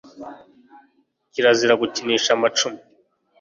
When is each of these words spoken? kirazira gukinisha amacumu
kirazira 1.31 1.73
gukinisha 1.81 2.29
amacumu 2.37 2.79